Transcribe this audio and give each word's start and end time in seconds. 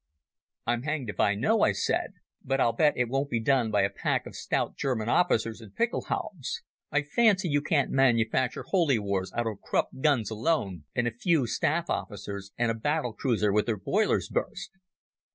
"I'm 0.65 0.81
hanged 0.81 1.11
if 1.11 1.19
I 1.19 1.35
know," 1.35 1.61
I 1.61 1.73
said; 1.73 2.13
"but 2.43 2.59
I'll 2.59 2.73
bet 2.73 2.95
it 2.97 3.07
won't 3.07 3.29
be 3.29 3.39
done 3.39 3.69
by 3.69 3.83
a 3.83 3.89
pack 3.91 4.25
of 4.25 4.35
stout 4.35 4.75
German 4.75 5.09
officers 5.09 5.61
in 5.61 5.73
pickelhaubes. 5.73 6.63
I 6.91 7.03
fancy 7.03 7.49
you 7.49 7.61
can't 7.61 7.91
manufacture 7.91 8.63
Holy 8.63 8.97
Wars 8.97 9.31
out 9.35 9.45
of 9.45 9.61
Krupp 9.61 9.89
guns 10.01 10.31
alone 10.31 10.85
and 10.95 11.07
a 11.07 11.11
few 11.11 11.45
staff 11.45 11.87
officers 11.87 12.51
and 12.57 12.71
a 12.71 12.73
battle 12.73 13.13
cruiser 13.13 13.51
with 13.53 13.67
her 13.67 13.77
boilers 13.77 14.27
burst." 14.27 14.71